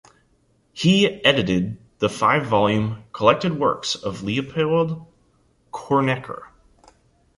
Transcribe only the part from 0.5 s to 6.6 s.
He edited the five-volume collected works of Leopold Kronecker.